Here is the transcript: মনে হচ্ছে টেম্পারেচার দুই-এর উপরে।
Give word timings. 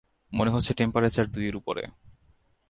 মনে 0.31 0.51
হচ্ছে 0.51 0.73
টেম্পারেচার 0.73 1.25
দুই-এর 1.27 1.55
উপরে। 1.55 1.83